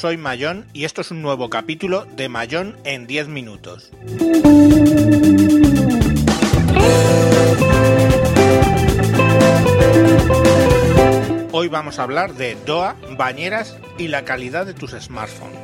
soy 0.00 0.16
Mayón 0.16 0.64
y 0.72 0.84
esto 0.84 1.02
es 1.02 1.10
un 1.10 1.20
nuevo 1.20 1.50
capítulo 1.50 2.06
de 2.16 2.30
Mayón 2.30 2.74
en 2.84 3.06
10 3.06 3.28
minutos. 3.28 3.92
Hoy 11.52 11.68
vamos 11.68 11.98
a 11.98 12.02
hablar 12.02 12.32
de 12.32 12.56
DOA, 12.64 12.96
bañeras 13.18 13.76
y 13.98 14.08
la 14.08 14.24
calidad 14.24 14.64
de 14.64 14.72
tus 14.72 14.92
smartphones. 14.92 15.58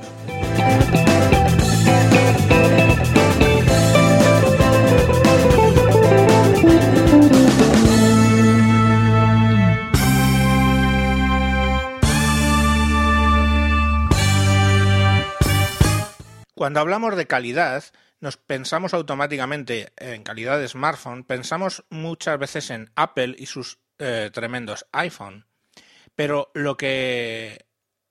Cuando 16.66 16.80
hablamos 16.80 17.14
de 17.14 17.28
calidad, 17.28 17.84
nos 18.18 18.38
pensamos 18.38 18.92
automáticamente 18.92 19.92
en 19.98 20.24
calidad 20.24 20.58
de 20.58 20.66
smartphone, 20.66 21.22
pensamos 21.22 21.84
muchas 21.90 22.40
veces 22.40 22.70
en 22.70 22.90
Apple 22.96 23.36
y 23.38 23.46
sus 23.46 23.78
eh, 24.00 24.30
tremendos 24.32 24.84
iPhone. 24.90 25.46
Pero 26.16 26.50
lo 26.54 26.76
que 26.76 27.66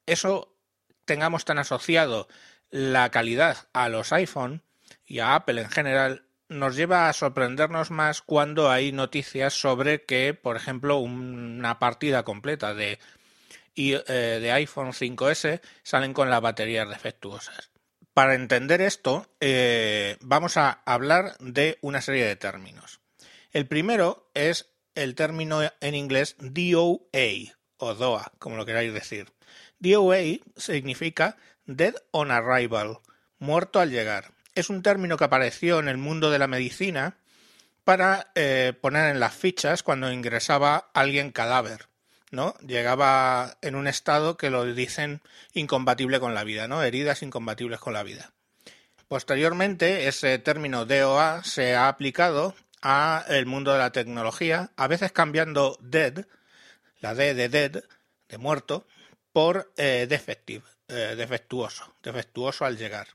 eso 0.05 0.55
tengamos 1.03 1.43
tan 1.43 1.59
asociado 1.59 2.29
la 2.69 3.11
calidad 3.11 3.67
a 3.73 3.89
los 3.89 4.13
iPhone 4.13 4.63
y 5.05 5.19
a 5.19 5.35
Apple 5.35 5.59
en 5.59 5.69
general 5.69 6.23
nos 6.47 6.77
lleva 6.77 7.09
a 7.09 7.13
sorprendernos 7.13 7.91
más 7.91 8.21
cuando 8.21 8.71
hay 8.71 8.93
noticias 8.93 9.53
sobre 9.53 10.05
que, 10.05 10.33
por 10.33 10.55
ejemplo, 10.55 10.99
una 10.99 11.77
partida 11.77 12.23
completa 12.23 12.73
de, 12.73 12.99
eh, 13.75 14.01
de 14.07 14.51
iPhone 14.53 14.93
5S 14.93 15.59
salen 15.83 16.13
con 16.13 16.29
las 16.29 16.39
baterías 16.39 16.87
defectuosas. 16.87 17.74
Para 18.15 18.35
entender 18.35 18.79
esto, 18.79 19.27
eh, 19.41 20.15
vamos 20.21 20.55
a 20.55 20.81
hablar 20.85 21.35
de 21.41 21.77
una 21.81 21.99
serie 21.99 22.23
de 22.23 22.37
términos. 22.37 23.01
El 23.51 23.67
primero 23.67 24.31
es 24.33 24.69
el 24.95 25.15
término 25.15 25.59
en 25.81 25.95
inglés 25.95 26.37
DOA 26.39 27.51
o 27.75 27.93
DOA, 27.93 28.31
como 28.39 28.55
lo 28.55 28.65
queráis 28.65 28.93
decir. 28.93 29.33
DOA 29.79 30.39
significa 30.55 31.35
Dead 31.65 31.93
on 32.11 32.31
Arrival, 32.31 32.99
muerto 33.37 33.81
al 33.81 33.91
llegar. 33.91 34.31
Es 34.53 34.69
un 34.69 34.81
término 34.81 35.17
que 35.17 35.25
apareció 35.25 35.79
en 35.79 35.89
el 35.89 35.97
mundo 35.97 36.31
de 36.31 36.39
la 36.39 36.47
medicina 36.47 37.17
para 37.83 38.31
eh, 38.35 38.71
poner 38.79 39.11
en 39.11 39.19
las 39.19 39.35
fichas 39.35 39.83
cuando 39.83 40.09
ingresaba 40.09 40.89
alguien 40.93 41.33
cadáver. 41.33 41.89
¿No? 42.31 42.55
Llegaba 42.59 43.57
en 43.61 43.75
un 43.75 43.87
estado 43.87 44.37
que 44.37 44.49
lo 44.49 44.65
dicen 44.65 45.21
incompatible 45.53 46.19
con 46.19 46.33
la 46.33 46.43
vida, 46.43 46.67
¿no? 46.67 46.83
Heridas 46.83 47.21
incompatibles 47.21 47.79
con 47.79 47.93
la 47.93 48.03
vida. 48.03 48.33
Posteriormente, 49.07 50.07
ese 50.07 50.39
término 50.39 50.85
DOA 50.85 51.43
se 51.43 51.75
ha 51.75 51.87
aplicado 51.87 52.55
a 52.81 53.23
el 53.29 53.45
mundo 53.45 53.71
de 53.71 53.79
la 53.79 53.91
tecnología, 53.91 54.71
a 54.75 54.87
veces 54.87 55.11
cambiando 55.11 55.77
dead, 55.81 56.25
la 56.99 57.13
D 57.13 57.33
de 57.33 57.49
dead, 57.49 57.83
de 58.29 58.37
muerto, 58.37 58.87
por 59.31 59.71
eh, 59.77 60.07
defective, 60.09 60.65
eh, 60.87 61.15
defectuoso, 61.17 61.95
defectuoso 62.01 62.65
al 62.65 62.77
llegar. 62.77 63.07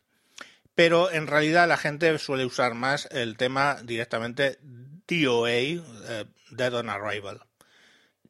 Pero 0.74 1.10
en 1.10 1.26
realidad 1.26 1.68
la 1.68 1.76
gente 1.76 2.16
suele 2.18 2.44
usar 2.44 2.74
más 2.74 3.08
el 3.10 3.36
tema 3.36 3.78
directamente 3.82 4.58
DOA, 4.62 5.50
eh, 5.50 6.24
Dead 6.50 6.74
on 6.74 6.88
Arrival. 6.88 7.40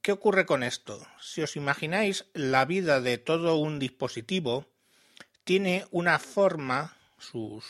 ¿Qué 0.03 0.13
ocurre 0.13 0.47
con 0.47 0.63
esto? 0.63 1.07
Si 1.21 1.43
os 1.43 1.57
imagináis, 1.57 2.25
la 2.33 2.65
vida 2.65 3.03
de 3.03 3.19
todo 3.19 3.57
un 3.57 3.79
dispositivo 3.79 4.67
tiene 5.45 5.85
una 5.91 6.19
forma, 6.19 6.97
su, 7.19 7.63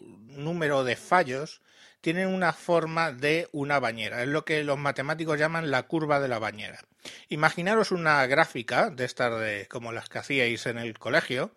número 0.00 0.82
de 0.84 0.96
fallos, 0.96 1.60
tiene 2.00 2.26
una 2.26 2.54
forma 2.54 3.12
de 3.12 3.50
una 3.52 3.80
bañera. 3.80 4.22
Es 4.22 4.28
lo 4.28 4.46
que 4.46 4.64
los 4.64 4.78
matemáticos 4.78 5.38
llaman 5.38 5.70
la 5.70 5.82
curva 5.82 6.20
de 6.20 6.28
la 6.28 6.38
bañera. 6.38 6.80
Imaginaros 7.28 7.90
una 7.90 8.26
gráfica 8.26 8.88
de 8.88 9.04
estas 9.04 9.38
de, 9.38 9.68
como 9.68 9.92
las 9.92 10.08
que 10.08 10.20
hacíais 10.20 10.64
en 10.64 10.78
el 10.78 10.98
colegio, 10.98 11.54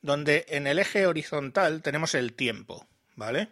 donde 0.00 0.46
en 0.48 0.66
el 0.66 0.78
eje 0.78 1.06
horizontal 1.06 1.82
tenemos 1.82 2.14
el 2.14 2.32
tiempo, 2.32 2.86
¿vale? 3.16 3.50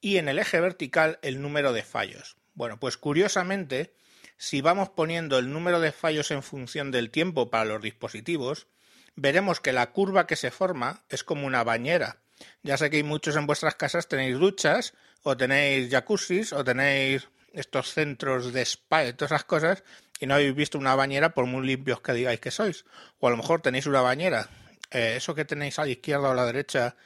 Y 0.00 0.16
en 0.16 0.30
el 0.30 0.38
eje 0.38 0.58
vertical 0.58 1.18
el 1.20 1.42
número 1.42 1.74
de 1.74 1.82
fallos. 1.82 2.36
Bueno, 2.54 2.80
pues 2.80 2.96
curiosamente, 2.96 3.92
si 4.40 4.62
vamos 4.62 4.88
poniendo 4.88 5.38
el 5.38 5.52
número 5.52 5.80
de 5.80 5.92
fallos 5.92 6.30
en 6.30 6.42
función 6.42 6.90
del 6.90 7.10
tiempo 7.10 7.50
para 7.50 7.66
los 7.66 7.82
dispositivos, 7.82 8.68
veremos 9.14 9.60
que 9.60 9.74
la 9.74 9.92
curva 9.92 10.26
que 10.26 10.34
se 10.34 10.50
forma 10.50 11.04
es 11.10 11.24
como 11.24 11.46
una 11.46 11.62
bañera. 11.62 12.22
Ya 12.62 12.78
sé 12.78 12.88
que 12.88 12.96
hay 12.96 13.02
muchos 13.02 13.36
en 13.36 13.46
vuestras 13.46 13.74
casas 13.74 14.08
tenéis 14.08 14.38
duchas, 14.38 14.94
o 15.22 15.36
tenéis 15.36 15.90
jacuzzis, 15.90 16.54
o 16.54 16.64
tenéis 16.64 17.28
estos 17.52 17.92
centros 17.92 18.54
de 18.54 18.62
spa 18.62 19.04
y 19.04 19.12
todas 19.12 19.32
esas 19.32 19.44
cosas, 19.44 19.84
y 20.18 20.26
no 20.26 20.36
habéis 20.36 20.54
visto 20.54 20.78
una 20.78 20.94
bañera 20.94 21.34
por 21.34 21.44
muy 21.44 21.66
limpios 21.66 22.00
que 22.00 22.14
digáis 22.14 22.40
que 22.40 22.50
sois. 22.50 22.86
O 23.18 23.26
a 23.26 23.30
lo 23.30 23.36
mejor 23.36 23.60
tenéis 23.60 23.84
una 23.84 24.00
bañera. 24.00 24.48
Eh, 24.90 25.16
eso 25.16 25.34
que 25.34 25.44
tenéis 25.44 25.78
a 25.78 25.84
la 25.84 25.90
izquierda 25.90 26.28
o 26.28 26.32
a 26.32 26.34
la 26.34 26.46
derecha 26.46 26.96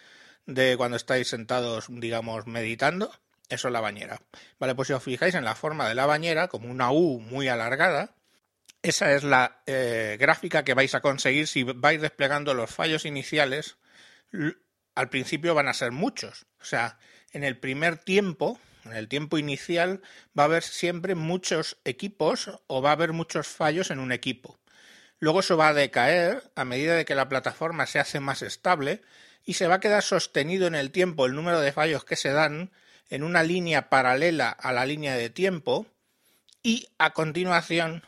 de 0.47 0.77
cuando 0.77 0.97
estáis 0.97 1.31
sentados, 1.31 1.87
digamos, 1.89 2.47
meditando, 2.47 3.11
eso 3.49 3.69
es 3.69 3.73
la 3.73 3.81
bañera. 3.81 4.21
Vale, 4.59 4.75
pues 4.75 4.89
si 4.89 4.95
os 4.95 5.03
fijáis 5.03 5.35
en 5.35 5.45
la 5.45 5.55
forma 5.55 5.89
de 5.89 5.95
la 5.95 6.07
bañera, 6.07 6.49
como 6.49 6.71
una 6.71 6.91
U 6.91 7.21
muy 7.21 7.49
alargada, 7.49 8.15
esa 8.83 9.15
es 9.15 9.25
la 9.25 9.63
eh, 9.67 10.17
gráfica 10.19 10.65
que 10.65 10.75
vais 10.75 10.95
a 10.95 11.01
conseguir 11.01 11.47
si 11.47 11.63
vais 11.63 12.01
desplegando 12.01 12.53
los 12.55 12.71
fallos 12.71 13.05
iniciales. 13.05 13.79
Al 14.95 15.09
principio 15.09 15.55
van 15.55 15.69
a 15.69 15.75
ser 15.75 15.91
muchos. 15.91 16.47
O 16.61 16.65
sea, 16.65 16.99
en 17.33 17.45
el 17.45 17.59
primer 17.59 17.99
tiempo, 17.99 18.59
en 18.85 18.93
el 18.93 19.09
tiempo 19.09 19.39
inicial, 19.39 20.03
va 20.39 20.45
a 20.45 20.47
haber 20.47 20.63
siempre 20.63 21.15
muchos 21.15 21.79
equipos 21.85 22.51
o 22.67 22.83
va 22.83 22.91
a 22.91 22.93
haber 22.93 23.13
muchos 23.13 23.47
fallos 23.47 23.91
en 23.91 23.99
un 23.99 24.13
equipo. 24.13 24.59
Luego 25.19 25.41
eso 25.41 25.57
va 25.57 25.69
a 25.69 25.75
decaer 25.75 26.51
a 26.55 26.65
medida 26.65 26.95
de 26.95 27.07
que 27.07 27.15
la 27.15 27.29
plataforma 27.31 27.87
se 27.87 27.99
hace 27.99 28.21
más 28.21 28.43
estable 28.43 29.01
y 29.45 29.55
se 29.55 29.67
va 29.67 29.77
a 29.77 29.81
quedar 29.81 30.03
sostenido 30.03 30.67
en 30.67 30.75
el 30.75 30.91
tiempo 30.91 31.25
el 31.25 31.35
número 31.35 31.61
de 31.61 31.73
fallos 31.73 32.05
que 32.05 32.17
se 32.17 32.31
dan 32.31 32.71
en 33.11 33.23
una 33.23 33.43
línea 33.43 33.89
paralela 33.89 34.51
a 34.51 34.73
la 34.73 34.87
línea 34.87 35.17
de 35.17 35.31
tiempo 35.31 35.87
y 36.63 36.89
a 36.99 37.11
continuación, 37.11 38.03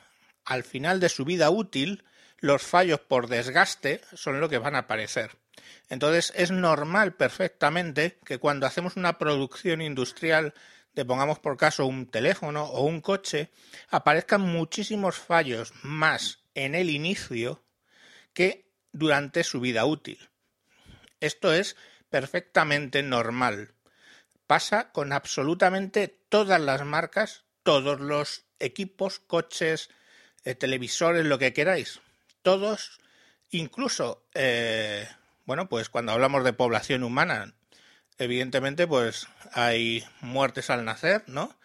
al 0.44 0.64
final 0.64 1.00
de 1.00 1.08
su 1.08 1.24
vida 1.24 1.50
útil, 1.50 2.04
los 2.38 2.62
fallos 2.62 3.00
por 3.00 3.28
desgaste 3.28 4.00
son 4.14 4.40
lo 4.40 4.48
que 4.48 4.58
van 4.58 4.74
a 4.74 4.80
aparecer. 4.80 5.36
Entonces 5.88 6.32
es 6.36 6.50
normal 6.50 7.14
perfectamente 7.14 8.18
que 8.24 8.38
cuando 8.38 8.66
hacemos 8.66 8.96
una 8.96 9.18
producción 9.18 9.80
industrial 9.80 10.54
de 10.94 11.04
pongamos 11.04 11.38
por 11.38 11.56
caso 11.56 11.86
un 11.86 12.06
teléfono 12.06 12.64
o 12.64 12.84
un 12.84 13.00
coche, 13.00 13.50
aparezcan 13.90 14.40
muchísimos 14.40 15.16
fallos 15.16 15.72
más 15.82 16.40
en 16.54 16.74
el 16.74 16.88
inicio 16.88 17.62
que 18.32 18.70
durante 18.92 19.44
su 19.44 19.60
vida 19.60 19.84
útil. 19.84 20.30
Esto 21.20 21.52
es 21.52 21.76
perfectamente 22.08 23.02
normal 23.02 23.75
pasa 24.46 24.92
con 24.92 25.12
absolutamente 25.12 26.08
todas 26.28 26.60
las 26.60 26.84
marcas, 26.84 27.44
todos 27.62 28.00
los 28.00 28.44
equipos, 28.58 29.18
coches, 29.20 29.90
eh, 30.44 30.54
televisores, 30.54 31.24
lo 31.24 31.38
que 31.38 31.52
queráis. 31.52 32.00
Todos, 32.42 33.00
incluso, 33.50 34.26
eh, 34.34 35.08
bueno, 35.44 35.68
pues 35.68 35.88
cuando 35.88 36.12
hablamos 36.12 36.44
de 36.44 36.52
población 36.52 37.02
humana, 37.02 37.54
evidentemente, 38.18 38.86
pues 38.86 39.26
hay 39.52 40.04
muertes 40.20 40.70
al 40.70 40.84
nacer, 40.84 41.24
¿no? 41.26 41.56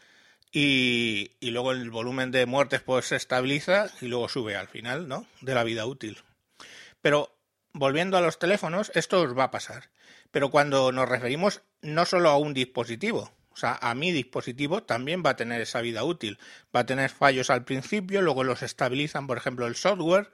Y, 0.51 1.31
y, 1.39 1.51
luego 1.51 1.71
el 1.71 1.89
volumen 1.91 2.29
de 2.31 2.45
muertes 2.45 2.81
pues 2.81 3.05
se 3.05 3.15
estabiliza 3.15 3.89
y 4.01 4.07
luego 4.07 4.27
sube 4.27 4.57
al 4.57 4.67
final, 4.67 5.07
¿no? 5.07 5.25
De 5.39 5.55
la 5.55 5.63
vida 5.63 5.85
útil. 5.85 6.21
Pero 7.01 7.40
volviendo 7.73 8.17
a 8.17 8.21
los 8.21 8.39
teléfonos, 8.39 8.91
esto 8.95 9.21
os 9.21 9.37
va 9.37 9.45
a 9.45 9.51
pasar. 9.51 9.89
Pero 10.31 10.49
cuando 10.49 10.91
nos 10.91 11.09
referimos 11.09 11.61
no 11.81 12.05
solo 12.05 12.29
a 12.29 12.37
un 12.37 12.53
dispositivo, 12.53 13.31
o 13.53 13.57
sea, 13.57 13.77
a 13.81 13.93
mi 13.95 14.11
dispositivo 14.11 14.83
también 14.83 15.23
va 15.25 15.31
a 15.31 15.35
tener 15.35 15.61
esa 15.61 15.81
vida 15.81 16.03
útil. 16.03 16.39
Va 16.75 16.81
a 16.81 16.85
tener 16.85 17.09
fallos 17.09 17.49
al 17.49 17.65
principio, 17.65 18.21
luego 18.21 18.43
los 18.43 18.63
estabilizan, 18.63 19.27
por 19.27 19.37
ejemplo, 19.37 19.67
el 19.67 19.75
software. 19.75 20.29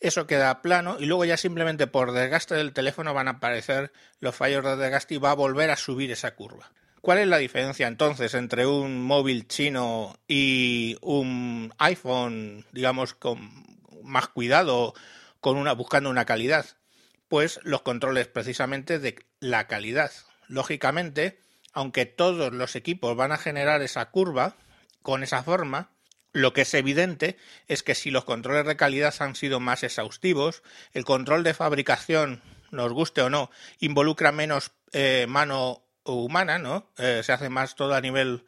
Eso 0.00 0.26
queda 0.26 0.62
plano 0.62 0.96
y 1.00 1.06
luego 1.06 1.24
ya 1.24 1.36
simplemente 1.36 1.86
por 1.86 2.12
desgaste 2.12 2.54
del 2.54 2.72
teléfono 2.72 3.14
van 3.14 3.28
a 3.28 3.32
aparecer 3.32 3.92
los 4.20 4.34
fallos 4.34 4.64
de 4.64 4.76
desgaste 4.76 5.14
y 5.14 5.18
va 5.18 5.30
a 5.30 5.34
volver 5.34 5.70
a 5.70 5.76
subir 5.76 6.10
esa 6.12 6.34
curva. 6.34 6.70
¿Cuál 7.00 7.18
es 7.18 7.28
la 7.28 7.38
diferencia 7.38 7.86
entonces 7.86 8.34
entre 8.34 8.66
un 8.66 9.00
móvil 9.00 9.46
chino 9.48 10.18
y 10.28 10.96
un 11.00 11.72
iPhone, 11.78 12.66
digamos, 12.72 13.14
con 13.14 13.38
más 14.02 14.28
cuidado, 14.28 14.94
con 15.40 15.56
una, 15.56 15.72
buscando 15.72 16.10
una 16.10 16.24
calidad? 16.24 16.66
Pues 17.28 17.60
los 17.62 17.82
controles 17.82 18.28
precisamente 18.28 18.98
de 18.98 19.26
la 19.40 19.66
calidad. 19.66 20.12
Lógicamente, 20.48 21.40
aunque 21.72 22.06
todos 22.06 22.52
los 22.52 22.76
equipos 22.76 23.16
van 23.16 23.32
a 23.32 23.38
generar 23.38 23.82
esa 23.82 24.10
curva 24.10 24.56
con 25.02 25.22
esa 25.22 25.42
forma, 25.42 25.90
Lo 26.36 26.52
que 26.52 26.60
es 26.62 26.74
evidente 26.74 27.38
es 27.66 27.82
que 27.82 27.94
si 27.94 28.10
los 28.10 28.26
controles 28.26 28.66
de 28.66 28.76
calidad 28.76 29.14
han 29.20 29.34
sido 29.36 29.58
más 29.58 29.82
exhaustivos, 29.82 30.62
el 30.92 31.06
control 31.06 31.42
de 31.44 31.54
fabricación, 31.54 32.42
nos 32.70 32.92
guste 32.92 33.22
o 33.22 33.30
no, 33.30 33.50
involucra 33.78 34.32
menos 34.32 34.72
eh, 34.92 35.24
mano 35.26 35.82
humana, 36.04 36.58
¿no? 36.58 36.92
Eh, 36.98 37.22
se 37.24 37.32
hace 37.32 37.48
más 37.48 37.74
todo 37.74 37.94
a 37.94 38.02
nivel 38.02 38.44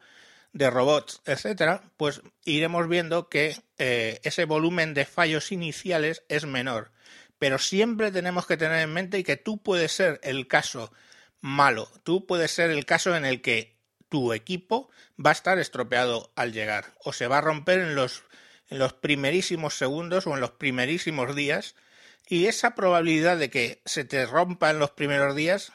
de 0.53 0.69
robots, 0.69 1.21
etcétera, 1.25 1.83
pues 1.97 2.21
iremos 2.43 2.87
viendo 2.87 3.29
que 3.29 3.55
eh, 3.77 4.19
ese 4.23 4.45
volumen 4.45 4.93
de 4.93 5.05
fallos 5.05 5.51
iniciales 5.51 6.23
es 6.27 6.45
menor. 6.45 6.91
Pero 7.37 7.57
siempre 7.57 8.11
tenemos 8.11 8.45
que 8.45 8.57
tener 8.57 8.81
en 8.81 8.93
mente 8.93 9.23
que 9.23 9.37
tú 9.37 9.61
puedes 9.61 9.91
ser 9.91 10.19
el 10.23 10.47
caso 10.47 10.91
malo, 11.41 11.89
tú 12.03 12.25
puedes 12.25 12.51
ser 12.51 12.71
el 12.71 12.85
caso 12.85 13.15
en 13.15 13.25
el 13.25 13.41
que 13.41 13.77
tu 14.09 14.33
equipo 14.33 14.89
va 15.23 15.29
a 15.29 15.33
estar 15.33 15.59
estropeado 15.59 16.31
al 16.35 16.51
llegar 16.51 16.93
o 17.03 17.13
se 17.13 17.27
va 17.27 17.37
a 17.37 17.41
romper 17.41 17.79
en 17.79 17.95
los, 17.95 18.23
en 18.69 18.79
los 18.79 18.93
primerísimos 18.93 19.77
segundos 19.77 20.27
o 20.27 20.33
en 20.33 20.41
los 20.41 20.51
primerísimos 20.51 21.35
días 21.35 21.75
y 22.27 22.47
esa 22.47 22.75
probabilidad 22.75 23.37
de 23.37 23.49
que 23.49 23.81
se 23.85 24.03
te 24.03 24.25
rompa 24.25 24.69
en 24.69 24.79
los 24.79 24.91
primeros 24.91 25.35
días 25.35 25.71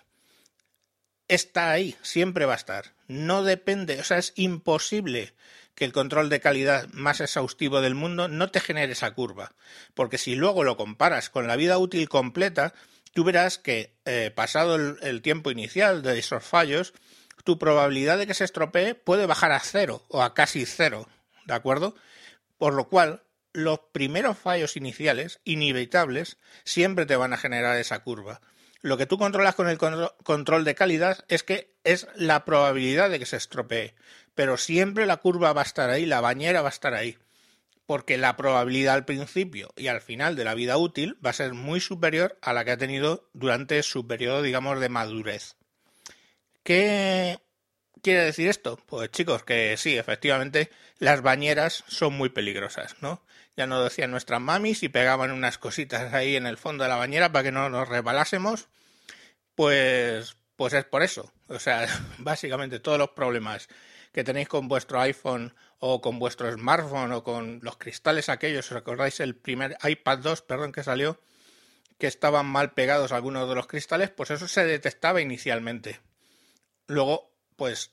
está 1.28 1.70
ahí, 1.70 1.96
siempre 2.02 2.46
va 2.46 2.54
a 2.54 2.56
estar. 2.56 2.92
No 3.08 3.42
depende, 3.42 4.00
o 4.00 4.04
sea, 4.04 4.18
es 4.18 4.32
imposible 4.36 5.34
que 5.74 5.84
el 5.84 5.92
control 5.92 6.28
de 6.28 6.40
calidad 6.40 6.88
más 6.92 7.20
exhaustivo 7.20 7.80
del 7.80 7.94
mundo 7.94 8.28
no 8.28 8.50
te 8.50 8.60
genere 8.60 8.92
esa 8.92 9.12
curva. 9.12 9.52
Porque 9.94 10.18
si 10.18 10.34
luego 10.34 10.64
lo 10.64 10.76
comparas 10.76 11.30
con 11.30 11.46
la 11.46 11.56
vida 11.56 11.78
útil 11.78 12.08
completa, 12.08 12.74
tú 13.12 13.24
verás 13.24 13.58
que 13.58 13.94
eh, 14.04 14.30
pasado 14.34 14.76
el, 14.76 15.22
tiempo 15.22 15.50
inicial 15.50 16.02
de 16.02 16.18
esos 16.18 16.44
fallos, 16.44 16.94
tu 17.44 17.58
probabilidad 17.58 18.18
de 18.18 18.26
que 18.26 18.34
se 18.34 18.44
estropee 18.44 18.94
puede 18.94 19.26
bajar 19.26 19.52
a 19.52 19.60
cero 19.60 20.04
o 20.08 20.22
a 20.22 20.34
casi 20.34 20.64
cero, 20.64 21.08
¿de 21.46 21.54
acuerdo? 21.54 21.94
Por 22.56 22.74
lo 22.74 22.88
cual, 22.88 23.22
los 23.52 23.80
primeros 23.92 24.38
fallos 24.38 24.76
iniciales, 24.76 25.40
inevitables, 25.44 26.38
siempre 26.64 27.06
te 27.06 27.16
van 27.16 27.32
a 27.32 27.36
generar 27.36 27.76
esa 27.78 28.00
curva. 28.00 28.40
Lo 28.84 28.98
que 28.98 29.06
tú 29.06 29.16
controlas 29.16 29.54
con 29.54 29.66
el 29.70 29.78
control 29.78 30.64
de 30.64 30.74
calidad 30.74 31.24
es 31.28 31.42
que 31.42 31.74
es 31.84 32.06
la 32.16 32.44
probabilidad 32.44 33.08
de 33.08 33.18
que 33.18 33.24
se 33.24 33.38
estropee, 33.38 33.94
pero 34.34 34.58
siempre 34.58 35.06
la 35.06 35.16
curva 35.16 35.54
va 35.54 35.62
a 35.62 35.64
estar 35.64 35.88
ahí, 35.88 36.04
la 36.04 36.20
bañera 36.20 36.60
va 36.60 36.68
a 36.68 36.70
estar 36.70 36.92
ahí, 36.92 37.16
porque 37.86 38.18
la 38.18 38.36
probabilidad 38.36 38.92
al 38.92 39.06
principio 39.06 39.72
y 39.74 39.86
al 39.86 40.02
final 40.02 40.36
de 40.36 40.44
la 40.44 40.52
vida 40.52 40.76
útil 40.76 41.16
va 41.24 41.30
a 41.30 41.32
ser 41.32 41.54
muy 41.54 41.80
superior 41.80 42.36
a 42.42 42.52
la 42.52 42.66
que 42.66 42.72
ha 42.72 42.76
tenido 42.76 43.26
durante 43.32 43.82
su 43.82 44.06
periodo, 44.06 44.42
digamos, 44.42 44.78
de 44.78 44.90
madurez. 44.90 45.56
¿Qué 46.62 47.38
quiere 48.04 48.24
decir 48.24 48.48
esto? 48.48 48.78
Pues 48.86 49.10
chicos, 49.10 49.42
que 49.42 49.76
sí, 49.76 49.98
efectivamente, 49.98 50.70
las 50.98 51.22
bañeras 51.22 51.82
son 51.88 52.14
muy 52.14 52.28
peligrosas, 52.28 52.94
¿no? 53.00 53.20
ya 53.56 53.66
nos 53.66 53.84
decían 53.84 54.10
nuestras 54.10 54.40
mamis 54.40 54.82
y 54.82 54.88
pegaban 54.88 55.30
unas 55.30 55.58
cositas 55.58 56.12
ahí 56.12 56.36
en 56.36 56.46
el 56.46 56.56
fondo 56.56 56.84
de 56.84 56.90
la 56.90 56.96
bañera 56.96 57.30
para 57.30 57.44
que 57.44 57.52
no 57.52 57.68
nos 57.70 57.88
rebalásemos, 57.88 58.68
pues, 59.54 60.36
pues 60.56 60.72
es 60.72 60.84
por 60.84 61.02
eso. 61.02 61.32
O 61.48 61.58
sea, 61.58 61.86
básicamente 62.18 62.80
todos 62.80 62.98
los 62.98 63.10
problemas 63.10 63.68
que 64.12 64.24
tenéis 64.24 64.48
con 64.48 64.68
vuestro 64.68 65.00
iPhone 65.00 65.54
o 65.78 66.00
con 66.00 66.18
vuestro 66.18 66.50
smartphone 66.52 67.12
o 67.12 67.24
con 67.24 67.60
los 67.62 67.76
cristales 67.76 68.28
aquellos, 68.28 68.66
¿os 68.66 68.72
recordáis 68.72 69.20
el 69.20 69.34
primer 69.36 69.76
iPad 69.82 70.18
2, 70.18 70.42
perdón, 70.42 70.72
que 70.72 70.82
salió, 70.82 71.20
que 71.98 72.06
estaban 72.06 72.46
mal 72.46 72.72
pegados 72.72 73.12
algunos 73.12 73.48
de 73.48 73.54
los 73.54 73.66
cristales, 73.66 74.10
pues 74.10 74.30
eso 74.30 74.48
se 74.48 74.64
detectaba 74.64 75.20
inicialmente. 75.20 76.00
Luego, 76.86 77.33
pues 77.56 77.92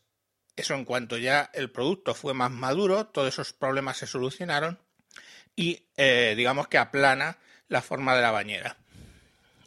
eso 0.56 0.74
en 0.74 0.86
cuanto 0.86 1.18
ya 1.18 1.50
el 1.54 1.72
producto 1.72 2.14
fue 2.14 2.34
más 2.34 2.52
maduro, 2.52 3.08
todos 3.08 3.30
esos 3.30 3.54
problemas 3.54 3.98
se 3.98 4.08
solucionaron 4.08 4.80
y 5.56 5.88
eh, 5.98 6.34
digamos 6.36 6.68
que 6.68 6.78
aplana 6.78 7.38
la 7.68 7.82
forma 7.82 8.16
de 8.16 8.22
la 8.22 8.32
bañera. 8.32 8.78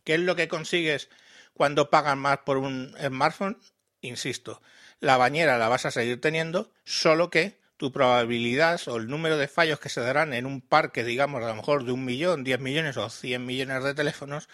¿Qué 0.05 0.15
es 0.15 0.21
lo 0.21 0.37
que 0.37 0.49
consigues 0.49 1.09
cuando 1.55 1.91
pagas 1.91 2.17
más 2.17 2.39
por 2.39 2.59
un 2.59 2.95
smartphone? 3.03 3.59
Insisto, 4.01 4.61
la 5.01 5.17
bañera 5.17 5.59
la 5.59 5.69
vas 5.69 5.87
a 5.87 5.91
seguir 5.91 6.21
teniendo, 6.21 6.73
solo 6.85 7.31
que 7.31 7.59
tu 7.77 7.91
probabilidad 7.91 8.81
o 8.87 8.97
el 8.97 9.09
número 9.09 9.37
de 9.37 9.49
fallos 9.49 9.81
que 9.81 9.89
se 9.89 10.01
darán 10.01 10.33
en 10.33 10.47
un 10.47 10.61
parque, 10.61 11.03
digamos, 11.05 11.43
a 11.43 11.49
lo 11.49 11.55
mejor 11.55 11.85
de 11.85 11.93
un 11.93 12.05
millón, 12.05 12.45
diez 12.45 12.61
millones 12.61 12.97
o 12.97 13.09
cien 13.11 13.45
millones 13.47 13.83
de 13.83 13.95
teléfonos, 13.95 14.49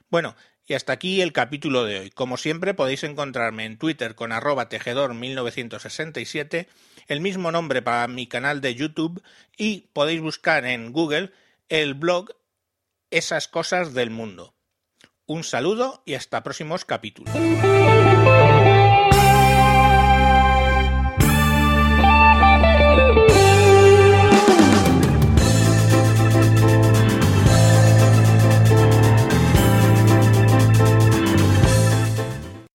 Bueno, 0.08 0.34
y 0.66 0.72
hasta 0.72 0.94
aquí 0.94 1.20
el 1.20 1.34
capítulo 1.34 1.84
de 1.84 1.98
hoy. 1.98 2.10
Como 2.10 2.38
siempre 2.38 2.72
podéis 2.72 3.04
encontrarme 3.04 3.66
en 3.66 3.76
Twitter 3.76 4.14
con 4.14 4.32
arroba 4.32 4.70
tejedor1967, 4.70 6.68
el 7.06 7.20
mismo 7.20 7.52
nombre 7.52 7.82
para 7.82 8.08
mi 8.08 8.26
canal 8.26 8.62
de 8.62 8.74
YouTube 8.74 9.22
y 9.58 9.90
podéis 9.92 10.22
buscar 10.22 10.64
en 10.64 10.90
Google 10.90 11.32
el 11.68 11.92
blog 11.92 12.30
Esas 13.10 13.46
cosas 13.46 13.92
del 13.92 14.08
mundo. 14.08 14.54
Un 15.26 15.44
saludo 15.44 16.02
y 16.06 16.14
hasta 16.14 16.42
próximos 16.42 16.86
capítulos. 16.86 17.34